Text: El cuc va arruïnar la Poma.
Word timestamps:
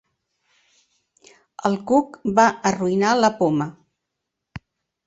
El 1.71 1.77
cuc 1.91 2.17
va 2.41 2.49
arruïnar 2.71 3.13
la 3.21 3.31
Poma. 3.43 3.71